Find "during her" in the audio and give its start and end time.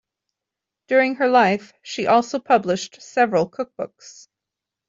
0.87-1.27